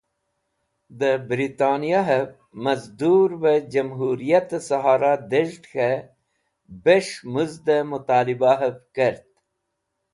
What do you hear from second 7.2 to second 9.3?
Muzde Mutalibahev Kert.